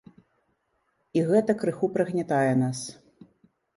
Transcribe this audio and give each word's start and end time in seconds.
І 1.19 1.23
гэта 1.29 1.51
крыху 1.65 1.91
прыгнятае 1.99 2.53
нас. 2.67 2.79